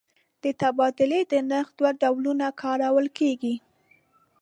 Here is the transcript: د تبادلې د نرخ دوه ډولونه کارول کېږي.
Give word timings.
د 0.43 0.45
تبادلې 0.61 1.21
د 1.31 1.33
نرخ 1.49 1.67
دوه 1.77 1.91
ډولونه 2.01 2.45
کارول 2.61 3.07
کېږي. 3.17 3.55